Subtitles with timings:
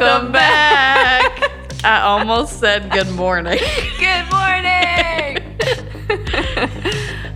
[0.00, 1.52] Welcome back.
[1.84, 3.58] I almost said good morning.
[3.98, 5.36] Good morning.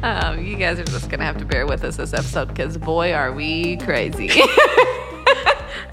[0.02, 3.12] um, you guys are just gonna have to bear with us this episode because boy,
[3.12, 4.30] are we crazy.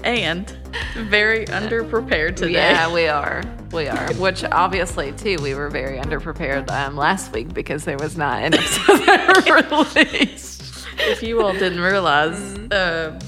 [0.04, 0.48] and
[0.94, 2.52] very underprepared today.
[2.52, 3.42] yeah, we are.
[3.70, 4.10] We are.
[4.14, 8.54] Which obviously, too, we were very underprepared um, last week because there was not an
[8.54, 10.86] episode released.
[11.00, 13.20] If you all didn't realize, uh,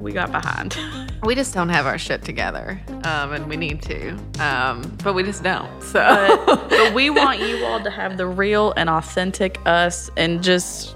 [0.00, 0.74] we got behind.
[1.24, 4.10] We just don't have our shit together, um, and we need to,
[4.40, 5.82] um, but we just don't.
[5.82, 6.00] So.
[6.46, 10.94] But, but we want you all to have the real and authentic us and just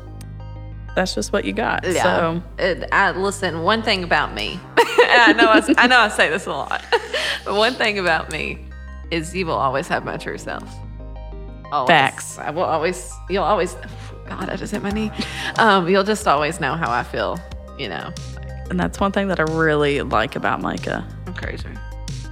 [0.94, 1.84] that's just what you got.
[1.86, 2.02] Yeah.
[2.02, 6.28] So It, I, listen, one thing about me, I know I, I know I say
[6.28, 6.84] this a lot,
[7.44, 8.58] but one thing about me
[9.10, 10.68] is you will always have my true self.
[11.70, 11.88] Always.
[11.88, 12.38] Facts.
[12.38, 13.12] I will always.
[13.30, 13.76] You'll always.
[14.26, 15.10] God, I just hit my knee.
[15.58, 17.38] Um, you'll just always know how I feel.
[17.78, 18.12] You know,
[18.70, 21.06] and that's one thing that I really like about Micah.
[21.26, 21.68] I'm crazy.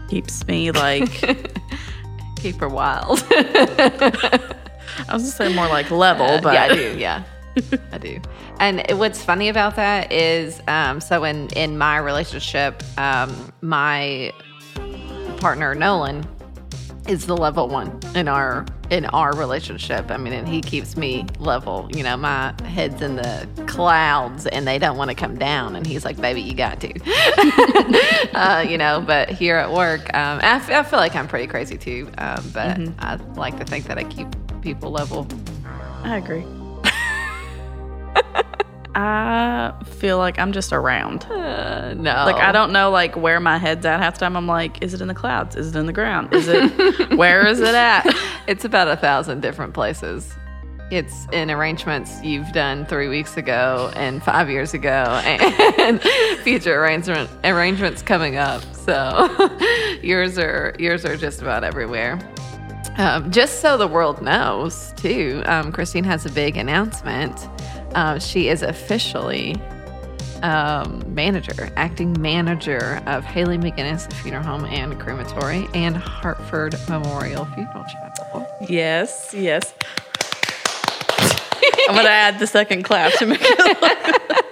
[0.09, 1.11] Keeps me like
[2.37, 3.25] Keep her wild.
[3.31, 6.99] I was gonna say more like level, but yeah, I do.
[6.99, 7.25] Yeah,
[7.93, 8.21] I do.
[8.61, 14.33] And what's funny about that is, um, so in in my relationship, um, my
[15.39, 16.27] partner Nolan
[17.09, 20.11] is the level one in our in our relationship.
[20.11, 21.89] I mean, and he keeps me level.
[21.93, 25.77] You know, my head's in the clouds, and they don't want to come down.
[25.77, 30.41] And he's like, "Baby, you got to." uh, you know, but here at work, um,
[30.43, 32.09] I, f- I feel like I'm pretty crazy too.
[32.19, 34.29] Um, but I like to think that I keep
[34.63, 35.27] people level.
[36.05, 36.45] I agree.
[38.99, 41.25] I feel like I'm just around.
[41.25, 44.37] Uh, no, Like I don't know like where my head's at half the time.
[44.37, 45.55] I'm like, is it in the clouds?
[45.55, 46.33] Is it in the ground?
[46.33, 48.07] Is it where is it at?
[48.47, 50.33] It's about a thousand different places.
[50.91, 56.01] It's in arrangements you've done three weeks ago and five years ago, and
[56.43, 58.63] future arrangement arrangements coming up.
[58.73, 59.29] So
[60.03, 62.19] yours are yours are just about everywhere.
[62.99, 67.47] Um, just so the world knows, too, um, Kristine has a big announcement.
[67.97, 69.57] Uh, she is officially
[70.43, 77.85] um, manager, acting manager of Haley McGinnis Funeral Home and Crematory and Hartford Memorial Funeral
[77.85, 78.47] Chapel.
[78.69, 79.73] Yes, yes.
[81.89, 84.46] I'm gonna add the second clap to make it.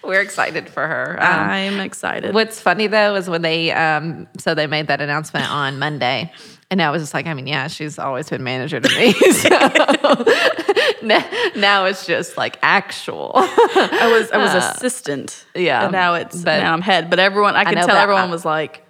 [0.04, 1.16] We're excited for her.
[1.20, 2.34] Um, I'm excited.
[2.34, 6.32] What's funny though is when they um so they made that announcement on Monday.
[6.72, 9.12] And I was just like, I mean, yeah, she's always been manager to me.
[9.32, 9.48] So
[11.02, 13.32] now, now it's just like actual.
[13.34, 15.44] I was I was assistant.
[15.54, 17.10] yeah, And now it's but- now I'm head.
[17.10, 18.84] But everyone I could know, tell everyone I- was like,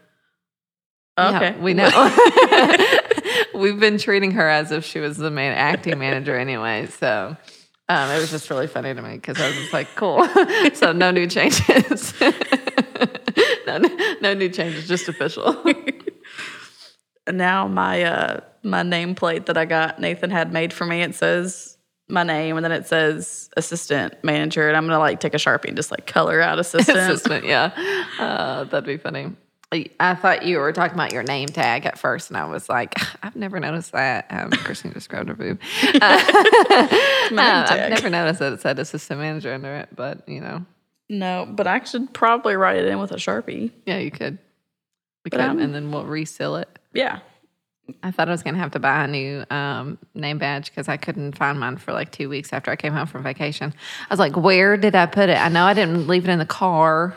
[1.19, 1.91] Yeah, okay, we know.
[3.55, 6.87] We've been treating her as if she was the main acting manager anyway.
[6.87, 7.37] So
[7.91, 10.25] um, it was just really funny to me because I was just like, cool.
[10.75, 12.15] so no new changes.
[13.67, 13.79] no,
[14.21, 15.61] no new changes, just official.
[17.29, 21.77] now my uh my nameplate that I got Nathan had made for me it says
[22.09, 25.67] my name and then it says assistant manager and I'm gonna like take a sharpie
[25.67, 26.97] and just like color out assistant.
[26.97, 27.73] Assistant, yeah.
[28.21, 29.33] Uh, that'd be funny.
[29.73, 32.95] I- thought you were talking about your name tag at first, and I was like,
[33.23, 34.27] I've never noticed that.
[34.31, 35.61] Um, Kristine described her boob.
[36.03, 36.87] Uh,
[37.37, 40.65] uh, I've never noticed that it said assistant manager under it, but you know,
[41.09, 43.71] No, but I should probably write it in with a sharpie.
[43.87, 44.39] yeah, you could.
[45.25, 46.69] We could, and then we'll reseal it.
[46.93, 47.21] Yeah,
[48.03, 50.97] I thought I was gonna have to buy a new um, name badge because I
[50.97, 53.73] couldn't find mine for like two weeks after I came home from vacation.
[54.09, 55.37] I was like, "Where did I put it?
[55.39, 57.15] I know I didn't leave it in the car.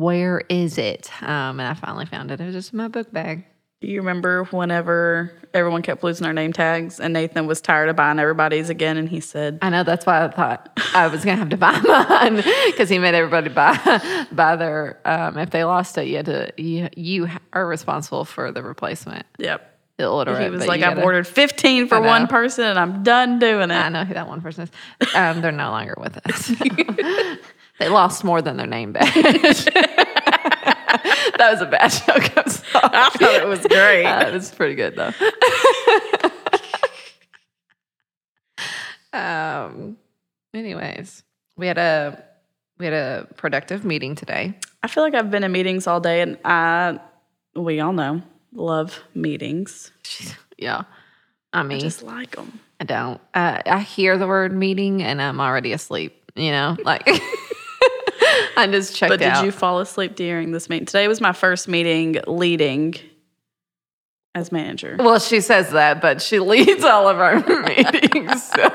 [0.00, 2.40] Where is it?" Um, and I finally found it.
[2.40, 3.44] It was just in my book bag.
[3.80, 7.96] Do you remember whenever everyone kept losing their name tags and Nathan was tired of
[7.96, 11.38] buying everybody's again and he said, I know that's why I thought I was gonna
[11.38, 11.78] have to buy
[12.08, 15.00] mine because he made everybody buy buy their.
[15.06, 16.52] Um, if they lost it, you had to.
[16.58, 19.24] You, you are responsible for the replacement.
[19.38, 19.66] Yep.
[19.98, 20.04] He
[20.50, 23.74] was like, I've gotta- ordered 15 for one person and I'm done doing it.
[23.74, 24.68] I know who that one person
[25.00, 25.14] is.
[25.14, 26.48] Um, they're no longer with us.
[27.78, 29.66] they lost more than their name badge.
[31.38, 32.36] that was a bad joke.
[32.74, 34.04] I thought it was great.
[34.04, 35.12] Uh, it's pretty good though.
[39.18, 39.96] um.
[40.52, 41.22] Anyways,
[41.56, 42.24] we had a
[42.78, 44.54] we had a productive meeting today.
[44.82, 46.98] I feel like I've been in meetings all day and I,
[47.54, 48.22] we all know,
[48.52, 49.92] love meetings.
[50.58, 50.84] Yeah.
[51.52, 52.58] I I mean, just like them.
[52.80, 53.20] I don't.
[53.34, 56.16] Uh, I hear the word meeting and I'm already asleep.
[56.36, 57.06] You know, like
[58.60, 60.86] I just checked But did you fall asleep during this meeting?
[60.86, 62.94] Today was my first meeting leading
[64.34, 64.96] as manager.
[64.98, 68.50] Well, she says that, but she leads all of our meetings.
[68.50, 68.68] So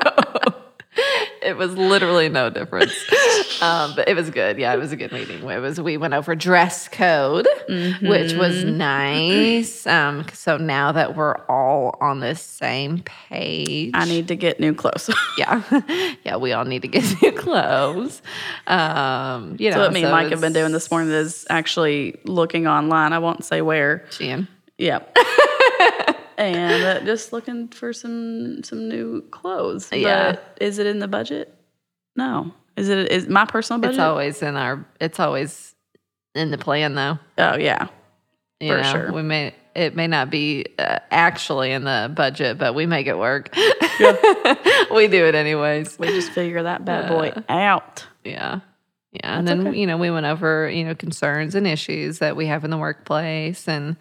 [1.46, 2.94] it was literally no difference.
[3.62, 4.58] Um, but it was good.
[4.58, 5.42] Yeah, it was a good meeting.
[5.50, 7.48] It was we went over dress code,
[8.02, 9.88] which was nice.
[9.88, 14.74] Um, so now that we're all on the same page, I need to get new
[14.74, 15.10] clothes.
[15.38, 15.62] yeah,
[16.24, 18.22] yeah, we all need to get new clothes.
[18.68, 22.20] Um, you know, so what me and Mike have been doing this morning is actually
[22.26, 23.14] looking online.
[23.14, 24.06] I won't say where.
[24.10, 24.48] Shein.
[24.78, 25.18] Yep.
[26.38, 29.90] And uh, just looking for some some new clothes.
[29.92, 30.34] Yeah.
[30.34, 31.54] But is it in the budget?
[32.16, 32.54] No.
[32.76, 33.96] Is it is my personal budget?
[33.96, 34.86] It's always in our.
[35.00, 35.76] It's always
[36.34, 37.20] in the plan, though.
[37.38, 37.88] oh yeah.
[38.60, 39.12] You For know, sure.
[39.12, 43.18] We may it may not be uh, actually in the budget, but we make it
[43.18, 43.54] work.
[43.56, 46.00] we do it anyways.
[46.00, 48.06] We just figure that bad boy out.
[48.24, 48.62] Yeah.
[49.12, 49.38] Yeah.
[49.38, 49.80] And That's then, okay.
[49.80, 52.78] you know, we went over, you know, concerns and issues that we have in the
[52.78, 53.98] workplace and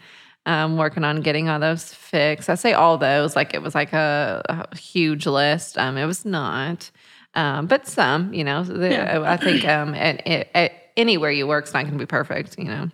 [0.47, 2.51] um, working on getting all those fixed.
[2.51, 5.79] I say all those like it was like a, a huge list.
[5.79, 6.91] Um, it was not.
[7.35, 9.23] Um, but some, you know, the, Yeah.
[9.27, 12.65] I think um, at, at, anywhere you work, it's not going to be perfect, you
[12.67, 12.91] know.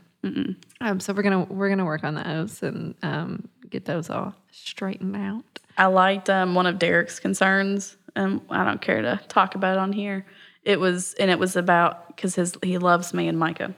[0.81, 5.17] Um, so we're gonna we're gonna work on those and um, get those all straightened
[5.17, 5.45] out.
[5.79, 9.79] I liked um, one of Derek's concerns, and I don't care to talk about it
[9.79, 10.27] on here.
[10.63, 13.75] It was, and it was about because his he loves me and Micah,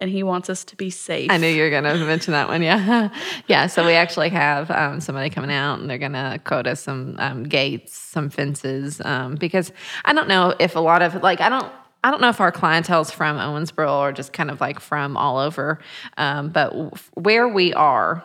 [0.00, 1.30] and he wants us to be safe.
[1.30, 2.62] I knew you were going to mention that one.
[2.62, 3.08] Yeah.
[3.46, 3.66] yeah.
[3.66, 7.16] So we actually have um, somebody coming out and they're going to quote us some
[7.18, 9.72] um, gates, some fences, um, because
[10.04, 11.72] I don't know if a lot of, like, I don't.
[12.04, 15.36] I don't know if our clientele's from Owensboro or just kind of like from all
[15.36, 15.80] over,
[16.16, 16.70] um, but
[17.14, 18.24] where we are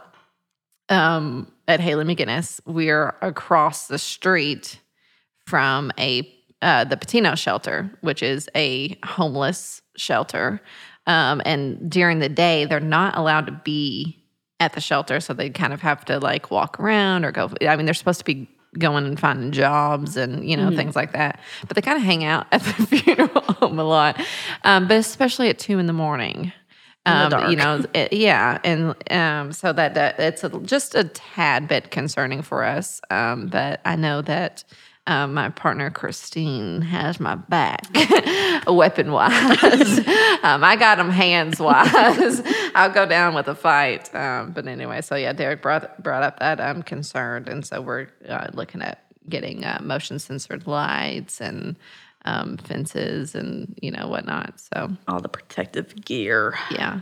[0.90, 4.80] um, at Haley McGinnis, we're across the street
[5.48, 6.32] from a
[6.62, 10.62] uh, the Pitino shelter, which is a homeless shelter.
[11.08, 14.24] Um, and during the day, they're not allowed to be
[14.60, 17.52] at the shelter, so they kind of have to like walk around or go.
[17.62, 21.12] I mean, they're supposed to be going and finding jobs and you know things like
[21.14, 24.20] that, but they kind of hang out at the funeral home a lot,
[24.64, 26.52] um, but especially at two in the morning.
[27.06, 31.04] Um, the you know, it- yeah, and um, so that, that it's a, just a
[31.04, 33.02] tad bit concerning for us.
[33.12, 34.64] Um, but I know that
[35.06, 37.86] um, my partner Kristine has my back,
[38.68, 40.00] weapon wise.
[40.44, 42.42] um, I got him hands wise.
[42.76, 44.14] I'll go down with a fight.
[44.16, 48.08] Um, but anyway, so yeah, Derek brought brought up that I'm concerned, and so we're
[48.30, 51.76] uh, looking at getting uh, motion censored lights and
[52.24, 54.58] um, fences and you know whatnot.
[54.62, 56.58] So all the protective gear.
[56.72, 57.02] yeah.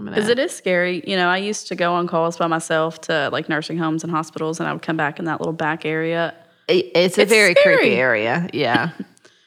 [0.00, 1.02] Because it is scary.
[1.08, 4.12] You know, I used to go on calls by myself to like nursing homes and
[4.12, 6.36] hospitals, and I would come back in that little back area.
[6.68, 7.76] It- it's a It's very scary.
[7.78, 8.48] creepy area.
[8.52, 8.90] Yeah.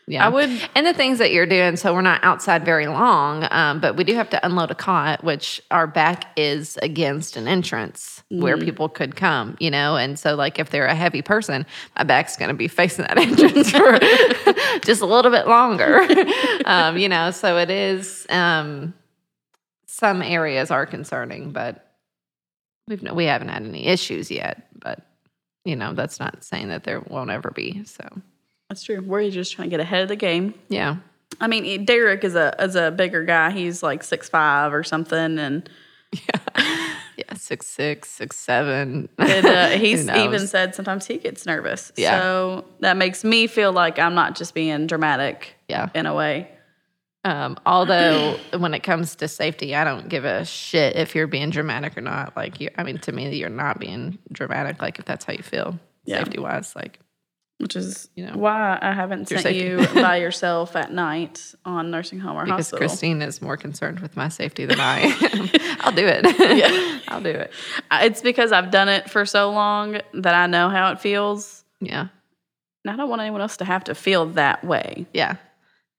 [0.07, 0.25] Yeah.
[0.25, 3.79] I would- And the things that you're doing, so we're not outside very long, um,
[3.79, 8.21] but we do have to unload a cot, which our back is against an entrance
[8.29, 8.63] where Mm.
[8.65, 9.95] people could come, you know?
[9.95, 11.65] And so, like, if they're a heavy person,
[11.97, 13.99] my back's going to be facing that entrance for
[14.85, 16.05] just a little bit longer,
[16.65, 17.31] um, you know?
[17.31, 18.93] So it is, um,
[19.85, 21.89] some areas are concerning, but
[22.89, 24.99] we've, no, we haven't had any issues yet, but
[25.65, 27.83] you know, that's not saying that there won't ever be.
[27.85, 28.07] So,
[28.69, 29.01] That's true.
[29.01, 30.53] We're just trying to get ahead of the game.
[30.69, 30.97] yeah.
[31.39, 33.51] I mean, Derek is a is a bigger guy.
[33.51, 35.67] He's like six five or something, and
[36.11, 39.07] Yeah, yeah, six six, six seven.
[39.17, 41.91] and, uh, he's even said sometimes he gets nervous.
[41.95, 42.19] Yeah.
[42.19, 45.89] So that makes me feel like I'm not just being dramatic yeah.
[45.95, 46.49] in a way.
[47.23, 51.51] Um, although when it comes to safety, I don't give a shit if you're being
[51.51, 52.35] dramatic or not.
[52.35, 54.81] Like you, I mean, to me, you're not being dramatic.
[54.81, 56.17] Like if that's how you feel, Yeah.
[56.23, 56.99] safety wise, like
[57.59, 59.59] Which is You know, why I haven't sent safety.
[59.65, 62.79] you by yourself at night on nursing home or because hospital.
[62.79, 65.49] Because Kristine is more concerned with my safety than I am.
[65.81, 66.25] I'll do it.
[66.57, 66.99] Yeah.
[67.07, 67.51] I'll do it.
[67.91, 71.63] It's because I've done it for so long that I know how it feels.
[71.79, 72.07] Yeah,
[72.83, 75.05] And I don't want anyone else to have to feel that way.
[75.13, 75.35] yeah.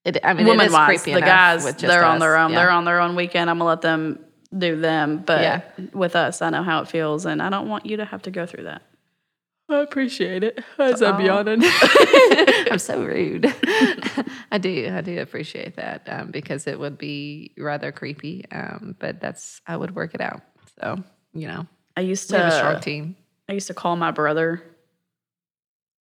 [0.04, 2.50] It, I mean, it Woman wise, creepy the guys, with just they're on their own.
[2.50, 2.58] Yeah.
[2.58, 3.48] They're on their own weekend.
[3.48, 4.18] I'm gonna let them
[4.56, 5.22] do them.
[5.24, 5.60] But Yeah.
[5.92, 8.30] with us, I know how it feels, and I don't want you to have to
[8.30, 8.82] go through that.
[9.68, 10.62] I appreciate it.
[10.78, 11.62] As I'm yawning.
[12.70, 13.46] I'm so rude.
[14.52, 14.92] I do.
[14.92, 18.44] I do appreciate that um, because it would be rather creepy.
[18.50, 20.42] Um, but that's I would work it out.
[20.80, 21.66] So you know,
[21.96, 23.16] I used we have a strong team.
[23.48, 24.62] I used to call my brother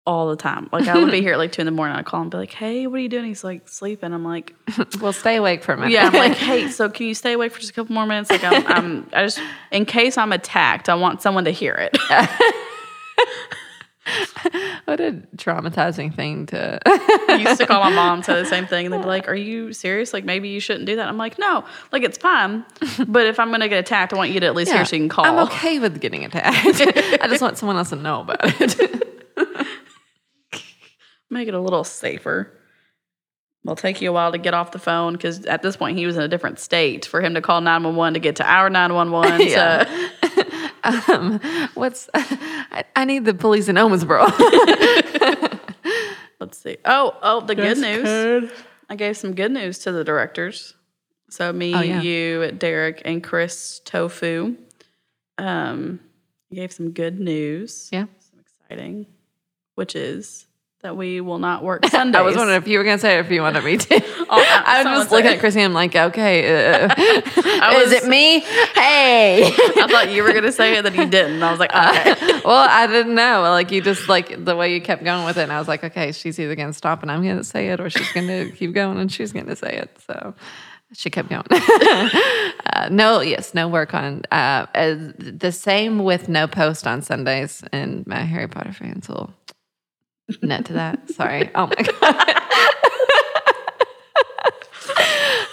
[0.05, 0.67] all the time.
[0.72, 1.96] Like I would be here at like two in the morning.
[1.96, 4.13] I'd call him, and be like, "Hey, what are you doing?" He's like sleeping.
[4.13, 4.53] I'm like,
[5.01, 5.91] Well, stay awake for a minute.
[5.91, 8.29] "Yeah." I'm like, "Hey, so can you stay awake for just a couple more minutes?"
[8.29, 9.39] Like I'm, I'm I just
[9.72, 11.98] in case I'm attacked, I want someone to hear it.
[14.86, 16.79] what a traumatizing thing to.
[16.86, 19.36] I used to call my mom, say the same thing, and they'd be like, "Are
[19.36, 20.13] you serious?
[20.13, 22.65] Like maybe you shouldn't do that." I'm like, "No, like it's fine,
[23.08, 25.03] but if I'm gonna get attacked, I want you to at least hear so you
[25.03, 26.81] can call." I'm okay with getting attacked.
[27.22, 29.08] I just want someone else to know about it.
[31.31, 32.51] Make it a little safer.
[33.63, 36.05] It'll take you a while to get off the phone because at this point he
[36.05, 39.47] was in a different state for him to call 911 to get to our 911.
[39.47, 39.85] Yeah.
[40.83, 41.39] So um,
[41.75, 44.27] what's I, I need the police in Owensboro.
[46.39, 46.77] let's see.
[46.85, 48.51] Oh, oh, the good Yes, news.
[48.89, 50.73] I gave some good news to the directors.
[51.29, 52.01] So me, Oh, yeah.
[52.01, 54.57] you, Derek, and Chris Tofu.
[55.38, 56.00] Um,
[56.53, 57.89] gave some good news.
[57.91, 58.05] yeah.
[58.19, 59.05] Some exciting,
[59.75, 60.45] which is
[60.83, 62.15] that we will not work Sundays.
[62.19, 64.03] I was wondering if you were going to say it if you wanted me to.
[64.33, 65.59] Oh, I- I was just looking at Chrissy.
[65.59, 68.39] And I'm like, okay, uh, was- is it me?
[68.39, 69.43] Hey.
[69.45, 71.43] I thought you were gonna say it, then you didn't.
[71.43, 72.39] I was like, okay.
[72.45, 73.41] well, I didn't know.
[73.41, 75.83] Like you just like the way you kept going with it, and I was like,
[75.83, 78.27] okay, she's either going to stop and I'm going to say it, or she's going
[78.27, 79.89] to keep going and she's going to say it.
[80.07, 80.33] So
[80.93, 81.43] she kept going.
[81.51, 84.21] uh, no, yes, no work on.
[84.31, 89.33] Uh, as, the same with no post on Sundays, and my Harry Potter fans will
[90.41, 91.09] net to that.
[91.11, 91.49] Sorry.
[91.55, 92.37] Oh my god.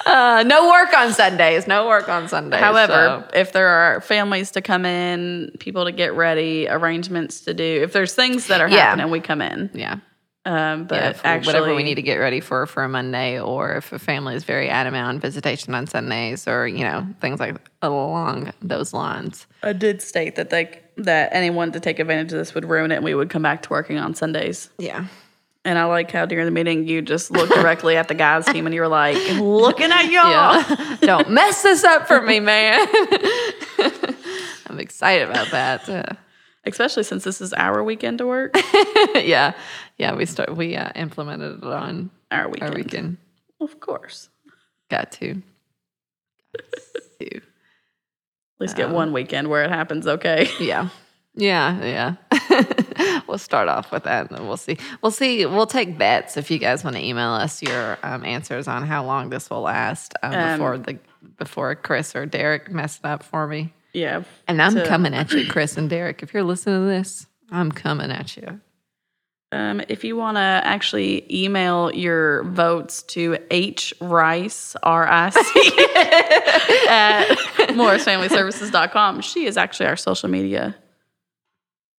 [0.07, 1.67] Uh, no work on Sundays.
[1.67, 2.61] No work on Sundays.
[2.61, 7.53] However, so- if there are families to come in, people to get ready, arrangements to
[7.53, 8.77] do, if there's things that are Yeah.
[8.87, 9.69] happening, we come in.
[9.75, 9.97] yeah.
[10.47, 13.73] Um, but yeah, actually, whatever we need to get ready for for a Monday, or
[13.75, 17.57] if a family is very adamant on visitation on Sundays, or you know things like
[17.83, 19.47] along those lines.
[19.63, 22.97] I did state that they that anyone to take advantage of this would ruin it,
[22.97, 24.69] and we would come back to working on Sundays.
[24.79, 25.07] Yeah,
[25.65, 28.67] And I like how during the meeting you just looked directly at the guys team
[28.67, 30.31] and you were like, looking at y'all.
[30.31, 30.97] yeah.
[31.01, 32.87] Don't mess this up for me, man.
[34.67, 35.89] I'm excited about that.
[35.89, 36.03] Uh,
[36.65, 38.55] Especially since this is our weekend to work.
[39.15, 39.55] yeah,
[39.97, 40.15] yeah.
[40.15, 40.55] We start.
[40.55, 42.63] We uh, implemented it on Our weekend.
[42.71, 43.07] our weekend.
[43.09, 43.17] weekend.
[43.61, 44.29] Of course.
[44.91, 45.41] Got to.
[46.53, 46.65] Got
[47.21, 47.41] to.
[48.59, 50.49] At least get one weekend where it happens okay.
[50.61, 50.89] Yeah.
[51.35, 53.21] Yeah, yeah.
[53.29, 54.77] we'll start off with that and then we'll see.
[55.03, 55.47] We'll see.
[55.47, 59.05] We'll take bets if you guys want to email us your um, answers on how
[59.05, 60.99] long this will last um, Um, before the
[61.37, 63.73] before Chris or Derek mess it up for me.
[63.93, 64.25] Yeah.
[64.49, 66.25] And I'm to- coming at you, Chris and Derek.
[66.25, 68.61] If you're listening to this, I'm coming at you.
[69.51, 75.41] Um, if you want to actually email your votes to H Rice, R I C,
[76.89, 77.29] at
[77.71, 80.77] morrisfamilyservices.com, she is actually our social media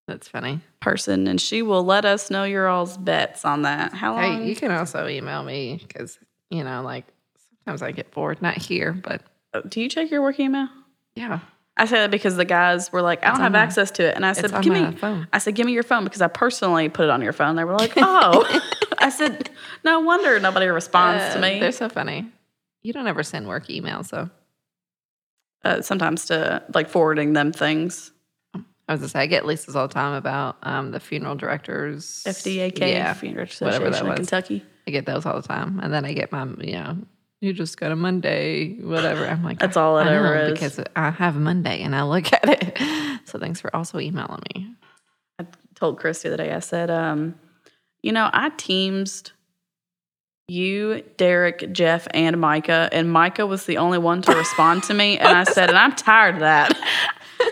[0.07, 0.59] That's funny.
[0.79, 3.93] person and she will let us know your all's bets on that.
[3.93, 4.41] How long?
[4.43, 6.19] Hey, you can also email me because
[6.51, 7.05] you know, like
[7.65, 8.41] sometimes I get bored.
[8.43, 9.23] Not here, but
[9.69, 10.67] Do you check your work email?
[11.15, 11.39] yeah.
[11.79, 14.15] I say that because the guys were like, I don't It's have access to it.
[14.15, 15.27] And I said, give me, phone.
[15.33, 17.55] I said, give me your phone because I personally put it on your phone.
[17.55, 18.61] They were like, oh.
[18.99, 19.49] I said,
[19.85, 21.59] no wonder nobody responds to Uh, me.
[21.59, 22.27] They're so funny.
[22.81, 24.29] You don't ever send work emails, though.
[25.63, 28.11] Uh, sometimes to like forwarding them things.
[28.55, 32.23] I was gonna say I get leases all the time about um, the funeral directors.
[32.25, 34.15] FDAK, yeah, Funeral whatever that Association was.
[34.17, 34.65] Kentucky.
[34.87, 36.97] I get those all the time, and then I get my you know
[37.41, 39.25] you just got a Monday, whatever.
[39.25, 40.51] I'm like That's all it I know, ever is.
[40.53, 42.77] because I have Monday and I look at it.
[43.25, 44.73] So thanks for also emailing me.
[45.39, 47.35] I told Chris the other day, I said, um,
[48.03, 49.31] you know, I teamsed
[50.47, 55.17] you, Derek, Jeff, and Micah, and Micah was the only one to respond to me.
[55.17, 56.75] And I said, and I'm tired of that.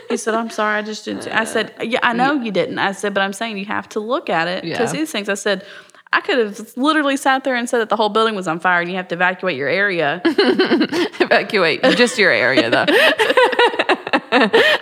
[0.10, 1.28] He said, I'm sorry, I just didn't.
[1.28, 2.80] I said, yeah, I know you didn't.
[2.80, 4.86] I said, but I'm saying you have to look at it to Yeah.
[4.86, 5.30] see these things.
[5.30, 5.66] I said,
[6.14, 8.82] I could have literally sat there and said that the whole building was on fire
[8.82, 10.22] and you have to evacuate your area.
[10.26, 12.86] Evacuate just your area though.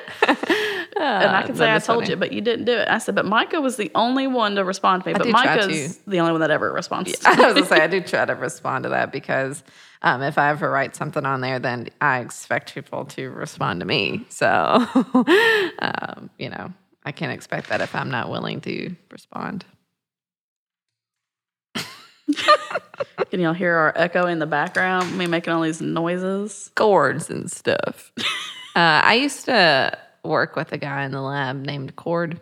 [0.97, 2.87] And I can say I told you, but you didn't do it.
[2.87, 5.13] I said, but Micah was the only one to respond to me.
[5.13, 7.81] But do try Micah's the only one that ever responds to I was gonna say
[7.81, 9.63] I do try to respond to that because
[10.01, 13.85] um, if I ever write something on there, then I expect people to respond to
[13.85, 14.25] me.
[14.29, 14.47] So
[15.79, 19.65] um, you know, I can't expect that if I'm not willing to respond.
[23.31, 25.17] Can y'all hear our echo in the background?
[25.17, 26.71] Me making all these noises.
[26.75, 28.11] Chords and stuff.
[28.75, 32.39] uh, I used to work with a guy in the lab named Cord.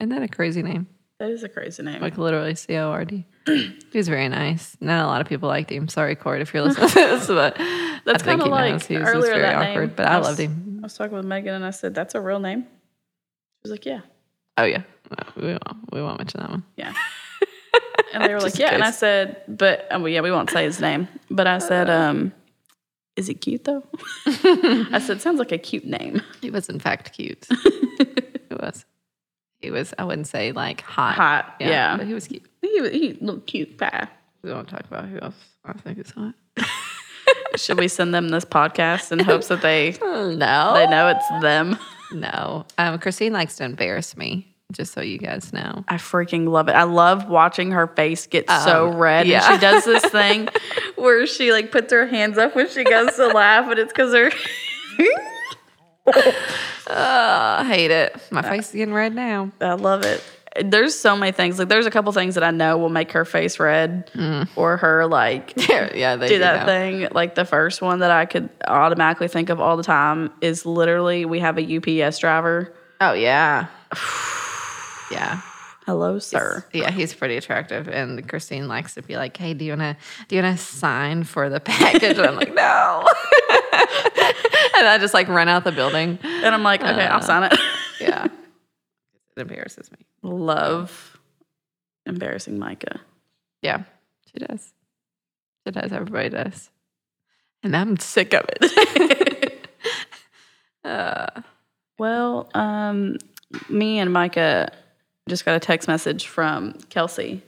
[0.00, 0.86] Isn't that a crazy name?
[1.18, 2.00] That is a crazy name.
[2.00, 3.26] Like literally C O R D.
[3.46, 4.76] He was very nice.
[4.80, 5.88] Not a lot of people liked him.
[5.88, 7.56] Sorry, Cord, if you're listening to this, but
[8.04, 8.86] That's like knows.
[8.86, 10.78] He was just earlier very awkward, name, but I I was- loved him.
[10.80, 13.84] I was talking with Megan and I said, "That's a real name." She was like,
[13.86, 14.00] "Yeah,
[14.56, 16.62] Oh yeah, No, we won't, we won't mention that one.
[16.76, 16.92] yeah."
[18.20, 20.80] And they were like, "Yeah," and I said, "But um, yeah, we won't say his
[20.80, 22.32] name." But I said, um,
[23.16, 23.84] "Is he cute though?"
[24.26, 27.46] I said, "Sounds like a cute name." He was in fact cute.
[27.98, 28.84] he was.
[29.60, 29.92] He was.
[29.98, 31.14] I wouldn't say like hot.
[31.16, 31.96] Hot, yeah.
[31.96, 32.44] but he was cute.
[32.62, 34.08] He was- he looked cute pie.
[34.42, 35.34] We won't talk about who else
[35.64, 36.34] I think is hot.
[37.56, 41.76] Should we send them this podcast in hopes that they No, they know it's them?
[42.12, 44.47] No, um, Kristine likes to embarrass me.
[44.72, 45.82] Just so you guys know.
[45.88, 46.72] I freaking love it.
[46.72, 49.26] I love watching her face get so Um, red.
[49.26, 49.50] yeah.
[49.50, 50.48] And she does this thing
[50.96, 54.12] where she like puts her hands up when she goes to laugh, and it's because
[54.12, 54.30] her.
[56.90, 58.14] I hate it.
[58.30, 59.50] My face is getting red now.
[59.60, 60.22] I love it.
[60.62, 61.58] There's so many things.
[61.58, 64.10] Like there's a couple things that I know will make her face red,
[64.54, 66.66] or her like yeah, they do that know.
[66.66, 67.08] thing.
[67.12, 71.24] Like the first one that I could automatically think of all the time is literally
[71.24, 72.74] we have a UPS driver.
[73.00, 73.68] Oh yeah,
[75.10, 75.40] yeah.
[75.86, 76.66] Hello, sir.
[76.74, 79.96] Yeah, he's pretty attractive, and Kristine likes to be like, "Hey, do you wanna
[80.28, 83.06] do you wanna sign for the package?" And I'm like, "No,"
[84.76, 86.18] and I just like run out the building.
[86.22, 87.58] And I'm like, okay, I'll sign it.
[88.00, 88.24] Yeah,
[89.36, 89.98] it embarrasses me.
[90.22, 91.18] Love
[92.04, 93.00] embarrassing Micah.
[93.62, 93.84] Yeah,
[94.30, 94.74] she does.
[95.66, 95.90] She does.
[95.90, 96.68] Everybody does,
[97.62, 99.68] and I'm sick of it.
[100.84, 101.28] uh,
[101.98, 103.16] Well, um,
[103.70, 104.70] me and Micah
[105.28, 107.42] just got a text message from Kelsey,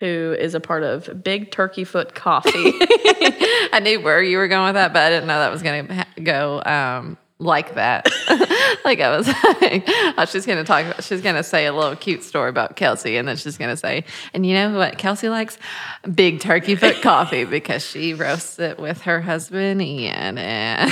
[0.00, 2.50] who is a part of Big Turkey Foot Coffee.
[2.52, 5.86] I knew where you were going with that, but I didn't know that was going
[5.86, 8.08] to ha- go um, like that.
[8.84, 9.26] like I was
[9.60, 11.02] like, oh, she's going to talk.
[11.02, 13.76] She's going to say a little cute story about Kelsey, and then she's going to
[13.76, 15.58] say, and you know what Kelsey likes?
[16.14, 20.90] Big turkey foot coffee because she roasts it with her husband Ian and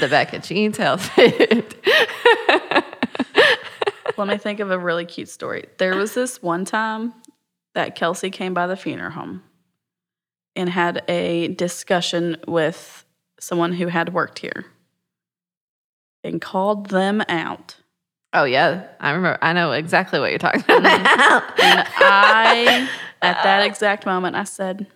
[0.00, 1.74] the Becca Jeans outfit.
[4.18, 5.66] Let me think of a really cute story.
[5.78, 7.14] There was this one time
[7.74, 9.42] that Kelsey came by the funeral home
[10.56, 13.04] and had a discussion with
[13.40, 14.66] someone who had worked here
[16.22, 17.76] and called them out.
[18.32, 19.38] Oh yeah, I remember.
[19.42, 20.80] I know exactly what you're talking mm-hmm.
[20.80, 21.60] about.
[21.60, 22.88] And I,
[23.22, 24.86] at that exact moment, I said,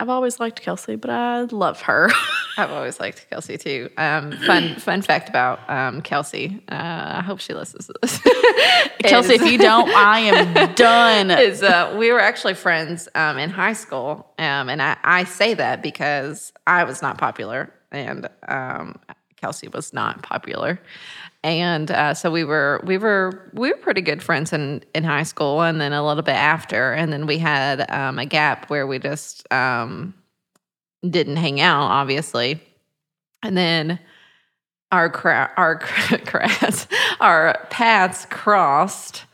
[0.00, 2.10] I've always liked Kelsey, but I love her.
[2.56, 3.90] I've always liked Kelsey too.
[3.96, 6.62] Um, fun fun fact about um, Kelsey.
[6.68, 6.74] Uh,
[7.18, 8.18] I hope she listens to this.
[9.04, 11.30] Kelsey, Is- if you don't, I am done.
[11.30, 15.54] is uh, we were actually friends um, in high school, um, and I, I say
[15.54, 18.96] that because I was not popular, and um,
[19.44, 20.80] Kelsey was not popular,
[21.42, 25.22] and uh, so we were we were we were pretty good friends in in high
[25.22, 28.86] school, and then a little bit after, and then we had um, a gap where
[28.86, 30.14] we just um,
[31.06, 32.58] didn't hang out, obviously,
[33.42, 33.98] and then
[34.90, 35.78] our cra- our
[36.24, 36.86] crafts,
[37.20, 39.24] our paths crossed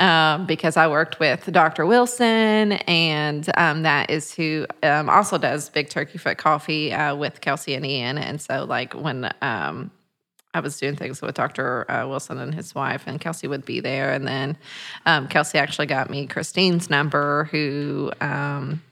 [0.00, 1.84] um, because I worked with Dr.
[1.86, 7.40] Wilson, and um, that is who um, also does Big Turkey Foot Coffee uh, with
[7.42, 8.18] Kelsey and Ian.
[8.18, 9.90] And so, like when um,
[10.54, 11.88] I was doing things with Dr.
[11.90, 14.56] Uh, Wilson and his wife, and Kelsey would be there, and then
[15.04, 18.82] um, Kelsey actually got me Kristine's number, who um,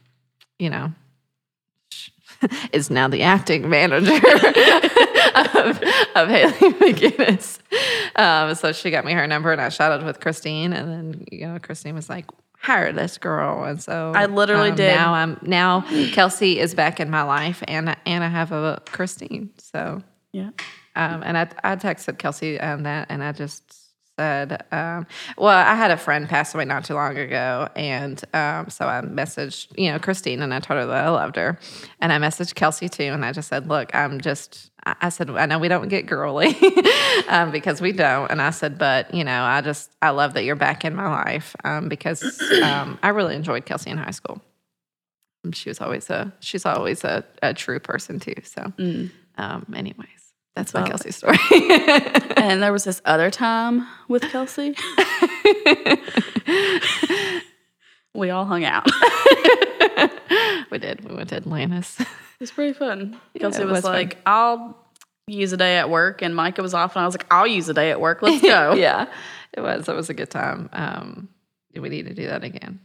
[0.58, 0.92] you know
[2.72, 4.12] is now the acting manager
[5.34, 5.82] of,
[6.14, 6.52] of Haley
[6.92, 7.58] McGinnis.
[8.18, 10.72] Um, so she got me her number and I shouted with Kristine.
[10.74, 12.26] And then, you know, Kristine was like,
[12.58, 13.64] hire this girl.
[13.64, 14.94] And so I literally um, did.
[14.94, 15.80] Now I'm now
[16.12, 19.50] Kelsey is back in my life and and I have a Kristine.
[19.58, 20.02] So
[20.32, 20.50] yeah.
[20.96, 23.87] um, and I, I texted Kelsey um, that, and I just
[24.18, 28.68] said, um, well, I had a friend pass away not too long ago, and um,
[28.68, 31.58] so I messaged, you know, Kristine, and I told her that I loved her,
[32.00, 35.46] and I messaged Kelsey too, and I just said, look, I'm just, I said, I
[35.46, 36.56] know we don't get girly
[37.28, 40.42] um, because we don't, and I said, but you know, I just, I love that
[40.42, 42.22] you're back in my life um, because
[42.62, 44.42] um, I really enjoyed Kelsey in high school.
[45.52, 48.34] She was always a, she's always a, a true person too.
[48.42, 48.72] So,
[49.36, 50.17] um, anyways,
[50.58, 51.38] that's my Well- Kelsey story.
[52.38, 54.74] And there was this other time with Kelsey.
[58.14, 58.86] we all hung out.
[60.70, 61.08] we did.
[61.08, 62.00] We went to Atlantis.
[62.00, 62.06] It
[62.40, 63.20] was pretty fun.
[63.38, 63.92] Kelsey it was, was fun.
[63.92, 64.76] like, I'll
[65.26, 66.22] use a day at work.
[66.22, 66.96] And Micah was off.
[66.96, 68.22] And I was like, I'll use a day at work.
[68.22, 68.74] Let's go.
[68.74, 69.06] yeah,
[69.52, 69.88] it was.
[69.88, 70.68] It was a good time.
[70.72, 71.28] Um,
[71.74, 72.80] we need to do that again.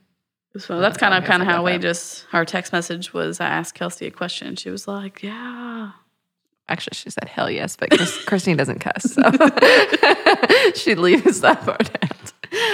[0.58, 1.82] So that's kind of kind of how we that.
[1.82, 4.56] just, our text message was I asked Kelsey a question.
[4.56, 5.92] She was like, yeah.
[6.70, 9.22] Actually, she said hell yes, but Chris, Kristine doesn't cuss, so
[10.76, 12.34] she leaves that part out.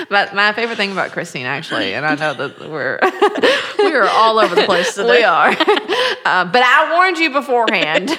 [0.09, 2.99] But my favorite thing about Kristine, actually, and I know that we're
[3.79, 5.19] We were all over the place today.
[5.19, 8.11] we are, uh, but I warned you beforehand.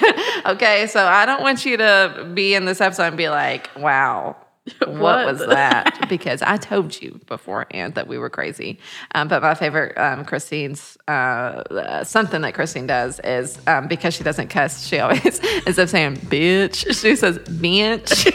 [0.45, 4.35] okay, so I don't want you to be in this episode and be like, "Wow,
[4.79, 5.25] what, What?
[5.25, 8.79] was that?" Because I told you beforehand that we were crazy.
[9.15, 14.13] Um, but my favorite um, Kristine's uh, uh, something that Kristine does is um, because
[14.13, 18.27] she doesn't cuss, she always instead of saying "bitch," she says "bench."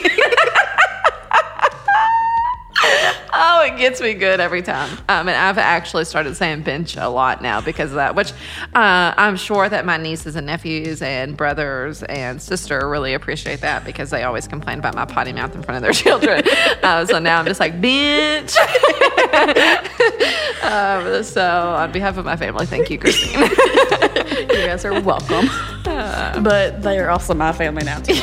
[3.39, 4.91] Oh, it gets me good every time.
[5.11, 8.33] Um, and I've actually started saying bench a lot now because of that, which
[8.75, 13.85] uh, I'm sure that my nieces and nephews and brothers and sister really appreciate that
[13.85, 16.43] because they always complain about my potty mouth in front of their children.
[16.83, 18.57] uh, so now I'm just like bench.
[20.63, 23.39] um, so on behalf of my family, thank you, Kristine.
[24.41, 25.47] you guys are welcome.
[25.85, 28.15] but they are also my family now too.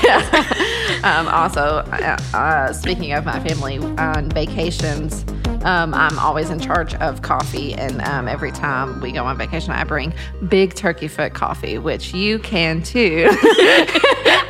[1.03, 5.23] Um, also, uh, uh, speaking of my family on vacations,
[5.63, 9.71] um, I'm always in charge of coffee, and um, every time we go on vacation,
[9.71, 10.13] I bring
[10.47, 13.27] Big Turkey Foot coffee, which you can too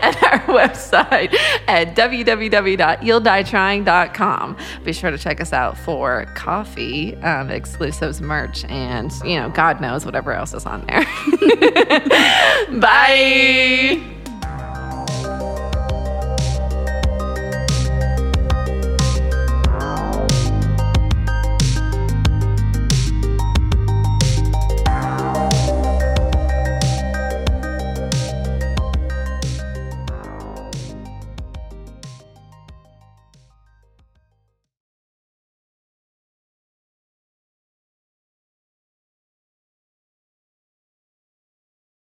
[0.01, 1.31] at our website
[1.67, 4.57] at www.you'lldietrying.com.
[4.83, 9.79] Be sure to check us out for coffee um, exclusives, merch, and you know, God
[9.81, 11.03] knows whatever else is on there.
[12.79, 14.01] Bye.